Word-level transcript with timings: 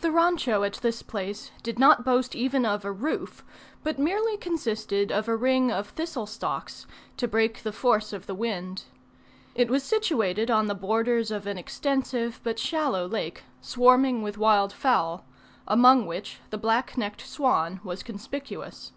The 0.00 0.10
rancho 0.10 0.62
at 0.62 0.76
this 0.80 1.02
place 1.02 1.50
did 1.62 1.78
not 1.78 2.02
boast 2.02 2.34
even 2.34 2.64
of 2.64 2.86
a 2.86 2.90
roof, 2.90 3.44
but 3.82 3.98
merely 3.98 4.38
consisted 4.38 5.12
of 5.12 5.28
a 5.28 5.36
ring 5.36 5.70
of 5.70 5.88
thistle 5.90 6.24
stalks, 6.24 6.86
to 7.18 7.28
break 7.28 7.62
the 7.62 7.70
force 7.72 8.14
of 8.14 8.24
the 8.26 8.34
wind. 8.34 8.84
It 9.54 9.68
was 9.68 9.82
situated 9.82 10.50
on 10.50 10.68
the 10.68 10.74
borders 10.74 11.30
of 11.30 11.46
an 11.46 11.58
extensive 11.58 12.40
but 12.42 12.58
shallow 12.58 13.06
lake, 13.06 13.42
swarming 13.60 14.22
with 14.22 14.38
wild 14.38 14.72
fowl, 14.72 15.26
among 15.66 16.06
which 16.06 16.38
the 16.48 16.56
black 16.56 16.96
necked 16.96 17.20
swan 17.28 17.82
was 17.84 18.02
conspicuous. 18.02 18.92